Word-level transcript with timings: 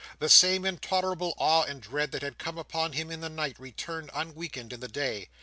The 0.17 0.29
same 0.29 0.65
intolerable 0.65 1.35
awe 1.37 1.61
and 1.61 1.79
dread 1.79 2.11
that 2.11 2.23
had 2.23 2.39
come 2.39 2.57
upon 2.57 2.93
him 2.93 3.11
in 3.11 3.21
the 3.21 3.29
night, 3.29 3.59
returned 3.59 4.09
unweakened 4.15 4.73
in 4.73 4.79
the 4.79 4.87
day. 4.87 5.29